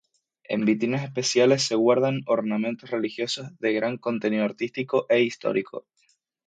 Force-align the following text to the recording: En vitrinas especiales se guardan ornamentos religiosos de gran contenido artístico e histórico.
En 0.45 0.65
vitrinas 0.65 1.03
especiales 1.03 1.61
se 1.61 1.75
guardan 1.75 2.21
ornamentos 2.25 2.89
religiosos 2.89 3.55
de 3.59 3.71
gran 3.71 3.97
contenido 3.97 4.43
artístico 4.45 5.05
e 5.09 5.21
histórico. 5.21 5.85